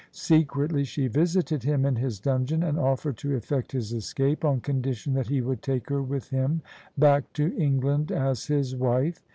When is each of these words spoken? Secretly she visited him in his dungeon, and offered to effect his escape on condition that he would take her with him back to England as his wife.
Secretly 0.13 0.83
she 0.83 1.05
visited 1.05 1.61
him 1.61 1.85
in 1.85 1.95
his 1.95 2.19
dungeon, 2.19 2.63
and 2.63 2.79
offered 2.79 3.17
to 3.17 3.35
effect 3.35 3.71
his 3.71 3.93
escape 3.93 4.43
on 4.43 4.59
condition 4.59 5.13
that 5.13 5.27
he 5.27 5.41
would 5.41 5.61
take 5.61 5.89
her 5.89 6.01
with 6.01 6.31
him 6.31 6.63
back 6.97 7.31
to 7.33 7.55
England 7.55 8.11
as 8.11 8.47
his 8.47 8.75
wife. 8.75 9.21